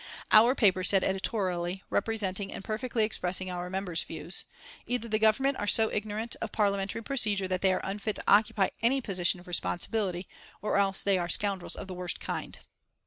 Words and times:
Our 0.31 0.55
paper 0.55 0.83
said 0.83 1.03
editorially, 1.03 1.83
representing 1.91 2.51
and 2.51 2.63
perfectly 2.63 3.03
expressing 3.03 3.51
our 3.51 3.69
member's 3.69 4.01
views: 4.01 4.45
"Either 4.87 5.07
the 5.07 5.19
Government 5.19 5.57
are 5.57 5.67
so 5.67 5.91
ignorant 5.91 6.35
of 6.41 6.51
Parliamentary 6.51 7.03
procedure 7.03 7.47
that 7.47 7.61
they 7.61 7.71
are 7.71 7.81
unfit 7.83 8.15
to 8.15 8.23
occupy 8.27 8.69
any 8.81 8.99
position 8.99 9.39
of 9.39 9.45
responsibility, 9.45 10.27
or 10.59 10.77
else 10.77 11.03
they 11.03 11.19
are 11.19 11.29
scoundrels 11.29 11.75
of 11.75 11.85
the 11.87 11.93
worst 11.93 12.19
kind." 12.19 12.57